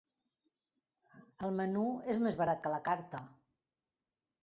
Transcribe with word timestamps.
El 1.49 1.55
menú 1.61 1.85
és 2.17 2.23
més 2.27 2.41
barat 2.43 2.65
que 2.67 2.75
la 2.77 2.83
carta. 2.91 3.25